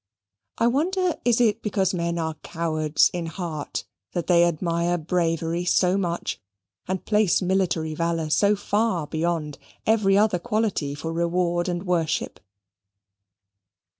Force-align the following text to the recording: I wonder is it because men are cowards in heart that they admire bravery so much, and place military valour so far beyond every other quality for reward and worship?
I 0.57 0.65
wonder 0.65 1.15
is 1.23 1.39
it 1.39 1.61
because 1.61 1.93
men 1.93 2.17
are 2.17 2.33
cowards 2.41 3.11
in 3.13 3.27
heart 3.27 3.85
that 4.13 4.25
they 4.25 4.43
admire 4.45 4.97
bravery 4.97 5.63
so 5.63 5.95
much, 5.95 6.41
and 6.87 7.05
place 7.05 7.39
military 7.39 7.93
valour 7.93 8.31
so 8.31 8.55
far 8.55 9.05
beyond 9.05 9.59
every 9.85 10.17
other 10.17 10.39
quality 10.39 10.95
for 10.95 11.13
reward 11.13 11.69
and 11.69 11.83
worship? 11.85 12.39